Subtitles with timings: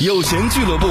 [0.00, 0.86] 有闲俱乐部，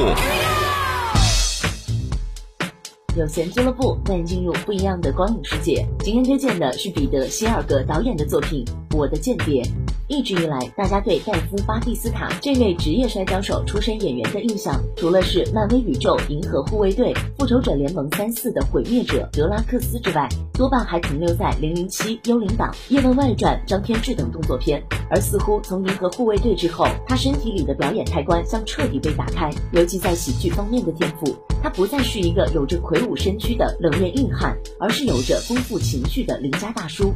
[3.18, 5.88] 有闲俱乐部带你进入不一样的光影世界。
[6.00, 8.64] 今天推荐的是彼得·希尔格导演的作品
[8.98, 9.64] 《我的间谍》。
[10.10, 24.84] 一直以来，大家对戴夫·巴蒂斯塔这位职业摔跤手出身演员的印象，除了是漫威宇宙《银河护卫队》《复仇者联盟三四》的毁灭者德拉克斯之外，多半还停留在《零零七：幽灵党》《叶问外传》张天志等动作片。
[25.12, 37.14] 而似乎从《银河护卫队》之后，他身体里的表演开关将彻底被打开，尤其在喜剧方面的天赋，他不再是一个有着魁梧身躯的冷面硬汉，而是有着丰富情绪的邻家大叔。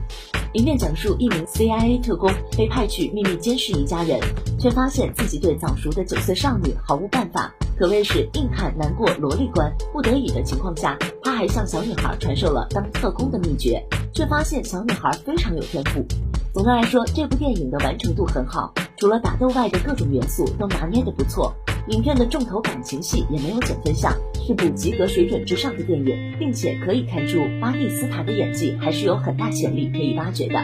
[0.54, 4.20] 影片讲述一名 CIA 特工被派去秘密监视一家人，
[4.60, 9.74] 却发现自己对早熟的九岁少女毫无办法，可谓是硬汉难过萝莉关。
[9.92, 16.06] 不得已的情况下，他还向小女孩传授了当特工的秘诀，却发现小女孩非常有天赋。
[16.54, 21.52] 总的来说，这部电影的完成度很好，除了打斗外的各种元素都拿捏得不错。
[21.90, 24.14] 影片的重头感情戏也没有减分项，
[24.48, 30.56] 是部及格水准之上的电影，并且可以看出巴蒂斯塔的演技还是有很大潜力可以挖掘的。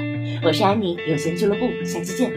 [0.44, 2.32] 我是安妮，有闲俱乐部，下期见。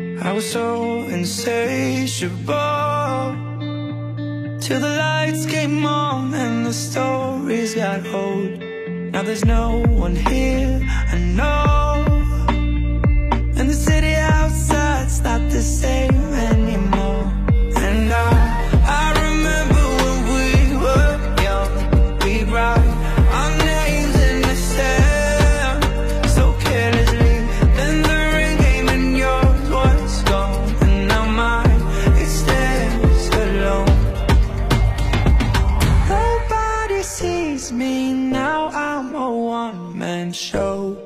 [40.33, 40.97] Show.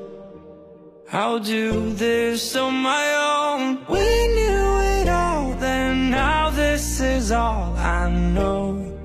[1.11, 3.85] I'll do this on my own.
[3.87, 8.97] We knew it all, then now this is all I know.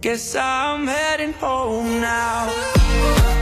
[0.00, 3.39] Guess I'm heading home now.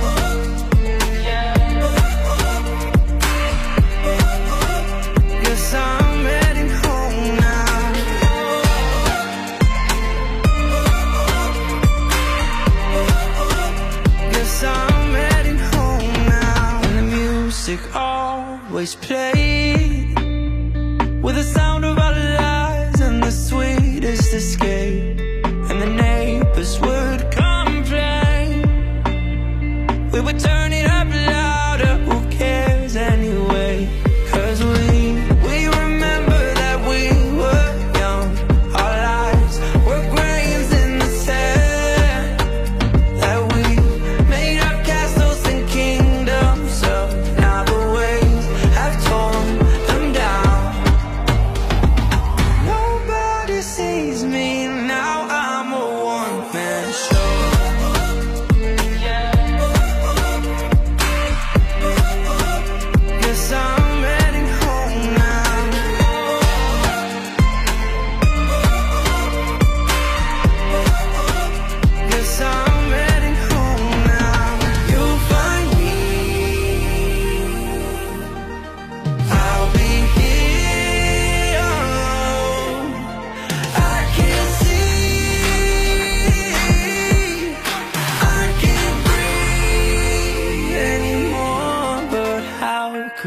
[18.71, 19.88] Always play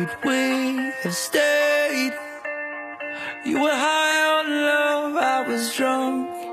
[0.06, 2.13] could we have stayed?
[3.45, 6.50] You were high on love, I was drunk